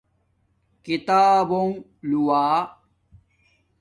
کتابونݣ 0.83 1.71
لووہ 2.09 2.45